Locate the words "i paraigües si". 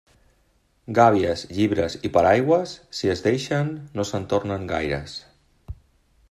2.09-3.13